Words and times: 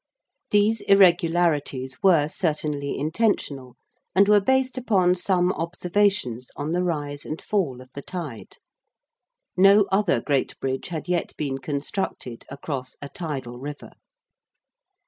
These 0.49 0.81
irregularities 0.87 2.01
were 2.01 2.27
certainly 2.27 2.97
intentional 2.97 3.75
and 4.15 4.27
were 4.27 4.39
based 4.39 4.75
upon 4.75 5.13
some 5.13 5.53
observations 5.53 6.49
on 6.55 6.71
the 6.71 6.81
rise 6.81 7.23
and 7.23 7.39
fall 7.39 7.81
of 7.83 7.91
the 7.93 8.01
tide. 8.01 8.57
No 9.55 9.83
other 9.91 10.19
great 10.19 10.59
Bridge 10.59 10.87
had 10.87 11.07
yet 11.07 11.37
been 11.37 11.59
constructed 11.59 12.47
across 12.49 12.95
a 12.99 13.09
tidal 13.09 13.59
river. 13.59 13.91